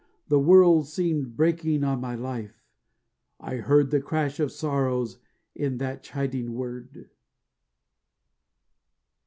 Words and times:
The 0.29 0.39
world 0.39 0.87
seemed 0.87 1.35
breaking 1.35 1.83
on 1.83 2.01
my 2.01 2.15
life; 2.15 2.65
I 3.39 3.57
heard 3.57 3.91
The 3.91 4.01
crash 4.01 4.39
of 4.39 4.51
sorrows 4.51 5.19
in 5.53 5.77
that 5.77 6.01
chiding 6.01 6.55
word. 6.55 7.11